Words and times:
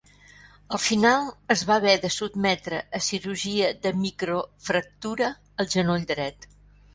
Al 0.75 0.79
final 0.83 1.27
es 1.55 1.61
va 1.71 1.75
haver 1.81 1.93
de 2.05 2.09
sotmetre 2.15 2.79
a 3.01 3.01
cirurgia 3.09 3.69
de 3.85 3.93
microfractura 4.07 5.31
al 5.65 5.71
genoll 5.77 6.09
dret. 6.15 6.51